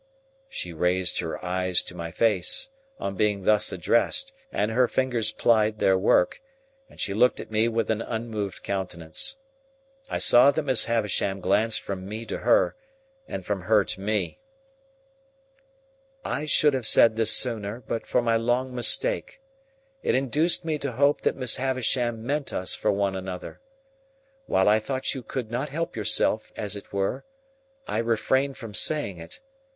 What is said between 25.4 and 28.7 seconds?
not help yourself, as it were, I refrained